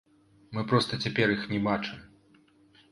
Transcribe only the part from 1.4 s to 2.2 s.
не бачым!